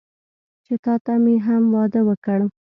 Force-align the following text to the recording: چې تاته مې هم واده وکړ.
چې 0.65 0.73
تاته 0.83 1.13
مې 1.23 1.35
هم 1.45 1.63
واده 1.75 2.01
وکړ. 2.07 2.39